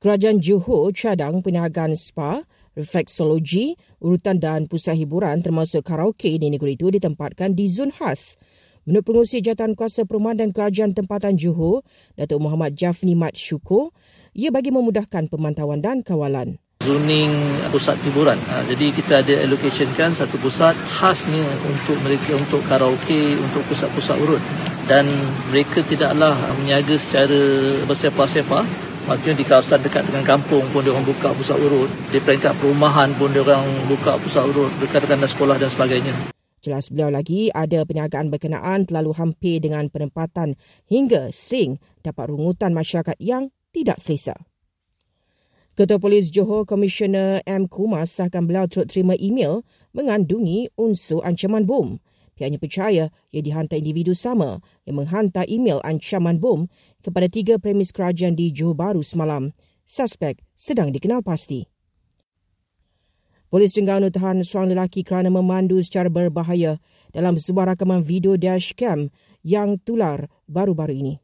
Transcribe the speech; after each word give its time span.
Kerajaan 0.00 0.40
Johor 0.40 0.96
cadang 0.96 1.44
perniagaan 1.44 1.92
spa, 1.92 2.40
refleksologi, 2.72 3.76
urutan 4.00 4.40
dan 4.40 4.64
pusat 4.64 4.96
hiburan 4.96 5.44
termasuk 5.44 5.84
karaoke 5.84 6.40
di 6.40 6.48
negeri 6.48 6.72
itu 6.72 6.88
ditempatkan 6.88 7.52
di 7.52 7.68
zon 7.68 7.92
khas. 7.92 8.40
Menurut 8.88 9.04
pengurusi 9.04 9.44
Jatan 9.44 9.76
Kuasa 9.76 10.08
Perumahan 10.08 10.40
dan 10.40 10.56
Kerajaan 10.56 10.96
Tempatan 10.96 11.36
Johor, 11.36 11.84
Datuk 12.16 12.40
Muhammad 12.40 12.80
Jafni 12.80 13.12
Mat 13.12 13.36
Syukur, 13.36 13.92
ia 14.32 14.48
bagi 14.48 14.72
memudahkan 14.72 15.28
pemantauan 15.28 15.84
dan 15.84 16.00
kawalan 16.00 16.56
zoning 16.80 17.28
pusat 17.68 18.00
hiburan. 18.00 18.40
Ha, 18.48 18.64
jadi 18.64 18.88
kita 18.96 19.20
ada 19.20 19.34
allocation 19.44 19.84
kan 20.00 20.16
satu 20.16 20.40
pusat 20.40 20.72
khasnya 20.88 21.44
untuk 21.68 22.00
mereka 22.00 22.40
untuk 22.40 22.64
karaoke, 22.64 23.36
untuk 23.36 23.60
pusat-pusat 23.68 24.16
urut. 24.16 24.40
Dan 24.88 25.04
mereka 25.52 25.84
tidaklah 25.84 26.32
menyaga 26.56 26.96
secara 26.96 27.36
bersepa-sepa. 27.84 28.64
Maksudnya 29.10 29.42
di 29.42 29.42
kawasan 29.42 29.82
dekat 29.82 30.06
dengan 30.06 30.22
kampung 30.22 30.62
pun 30.70 30.86
dia 30.86 30.94
orang 30.94 31.02
buka 31.02 31.34
pusat 31.34 31.58
urut. 31.58 31.90
Di 32.14 32.22
peringkat 32.22 32.54
perumahan 32.62 33.10
pun 33.18 33.34
dia 33.34 33.42
orang 33.42 33.66
buka 33.90 34.14
pusat 34.22 34.46
urut 34.46 34.70
dekat 34.78 35.02
dengan 35.02 35.26
sekolah 35.26 35.58
dan 35.58 35.66
sebagainya. 35.66 36.14
Jelas 36.62 36.94
beliau 36.94 37.10
lagi 37.10 37.50
ada 37.50 37.82
perniagaan 37.82 38.30
berkenaan 38.30 38.86
terlalu 38.86 39.10
hampir 39.18 39.58
dengan 39.58 39.90
penempatan 39.90 40.54
hingga 40.86 41.34
sering 41.34 41.82
dapat 42.06 42.30
rungutan 42.30 42.70
masyarakat 42.70 43.18
yang 43.18 43.50
tidak 43.74 43.98
selesa. 43.98 44.38
Ketua 45.74 45.98
Polis 45.98 46.30
Johor 46.30 46.62
Komisioner 46.62 47.42
M. 47.50 47.66
Kumar 47.66 48.06
sahkan 48.06 48.46
beliau 48.46 48.70
turut 48.70 48.94
terima 48.94 49.18
email 49.18 49.66
mengandungi 49.90 50.70
unsur 50.78 51.18
ancaman 51.26 51.66
bom. 51.66 51.98
Pihaknya 52.40 52.56
percaya 52.56 53.04
ia 53.28 53.40
dihantar 53.44 53.76
individu 53.76 54.16
sama 54.16 54.64
yang 54.88 55.04
menghantar 55.04 55.44
email 55.44 55.76
ancaman 55.84 56.40
bom 56.40 56.72
kepada 57.04 57.28
tiga 57.28 57.60
premis 57.60 57.92
kerajaan 57.92 58.32
di 58.32 58.48
Johor 58.48 58.72
Bahru 58.72 59.04
semalam. 59.04 59.52
Suspek 59.84 60.40
sedang 60.56 60.88
dikenal 60.88 61.20
pasti. 61.20 61.68
Polis 63.52 63.76
Terengganu 63.76 64.08
tahan 64.08 64.40
seorang 64.40 64.72
lelaki 64.72 65.04
kerana 65.04 65.28
memandu 65.28 65.84
secara 65.84 66.08
berbahaya 66.08 66.80
dalam 67.12 67.36
sebuah 67.36 67.76
rakaman 67.76 68.00
video 68.00 68.40
dashcam 68.40 69.12
yang 69.44 69.76
tular 69.84 70.24
baru-baru 70.48 70.96
ini. 70.96 71.14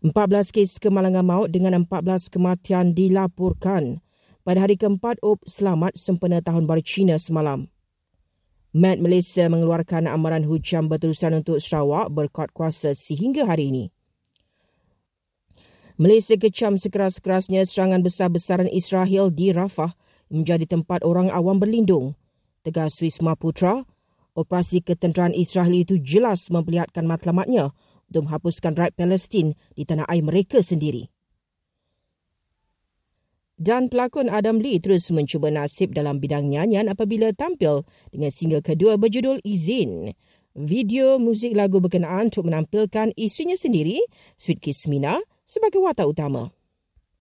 14 0.00 0.56
kes 0.56 0.80
kemalangan 0.80 1.20
maut 1.20 1.52
dengan 1.52 1.84
14 1.84 2.32
kematian 2.32 2.96
dilaporkan 2.96 4.00
pada 4.40 4.64
hari 4.64 4.80
keempat 4.80 5.20
UP 5.20 5.44
Selamat 5.44 5.92
sempena 6.00 6.40
Tahun 6.40 6.64
Baru 6.64 6.80
Cina 6.80 7.20
semalam. 7.20 7.73
Met 8.74 8.98
Malaysia 8.98 9.46
mengeluarkan 9.46 10.10
amaran 10.10 10.42
hujan 10.42 10.90
berterusan 10.90 11.30
untuk 11.38 11.62
Sarawak 11.62 12.10
berkuat 12.10 12.50
kuasa 12.50 12.90
sehingga 12.90 13.46
hari 13.46 13.70
ini. 13.70 13.84
Malaysia 15.94 16.34
kecam 16.34 16.74
sekeras-kerasnya 16.74 17.62
serangan 17.70 18.02
besar-besaran 18.02 18.66
Israel 18.66 19.30
di 19.30 19.54
Rafah 19.54 19.94
menjadi 20.26 20.66
tempat 20.66 21.06
orang 21.06 21.30
awam 21.30 21.62
berlindung. 21.62 22.18
Tegas 22.66 22.98
Wisma 22.98 23.38
Putra, 23.38 23.86
operasi 24.34 24.82
ketenteraan 24.82 25.38
Israel 25.38 25.70
itu 25.70 26.02
jelas 26.02 26.50
memperlihatkan 26.50 27.06
matlamatnya 27.06 27.70
untuk 28.10 28.26
menghapuskan 28.26 28.74
rakyat 28.74 28.98
Palestin 28.98 29.54
di 29.78 29.86
tanah 29.86 30.10
air 30.10 30.26
mereka 30.26 30.66
sendiri. 30.66 31.13
Dan 33.64 33.88
pelakon 33.88 34.28
Adam 34.28 34.60
Lee 34.60 34.76
terus 34.76 35.08
mencuba 35.08 35.48
nasib 35.48 35.96
dalam 35.96 36.20
bidang 36.20 36.52
nyanyian 36.52 36.84
apabila 36.92 37.32
tampil 37.32 37.88
dengan 38.12 38.28
single 38.28 38.60
kedua 38.60 39.00
berjudul 39.00 39.40
Izin. 39.40 40.12
Video 40.52 41.16
muzik 41.16 41.56
lagu 41.56 41.80
berkenaan 41.80 42.28
untuk 42.28 42.44
menampilkan 42.44 43.16
isinya 43.16 43.56
sendiri, 43.56 44.04
Sweet 44.36 44.60
Kismina, 44.60 45.16
sebagai 45.48 45.80
watak 45.80 46.12
utama. 46.12 46.52